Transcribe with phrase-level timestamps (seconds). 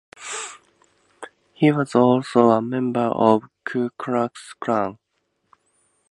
[1.53, 4.97] He was also a member of the Ku Klux Klan.